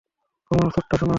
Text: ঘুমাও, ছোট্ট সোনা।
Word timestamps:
ঘুমাও, 0.51 0.69
ছোট্ট 0.69 0.91
সোনা। 0.91 1.09